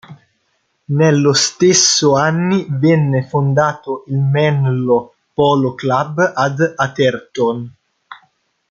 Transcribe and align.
Nello 0.85 1.31
stesso 1.33 2.15
anni, 2.15 2.65
venne 2.67 3.21
fondato 3.23 4.03
il 4.07 4.17
Menlo 4.17 5.13
Polo 5.31 5.75
Club 5.75 6.31
ad 6.35 6.73
Atherton. 6.75 7.71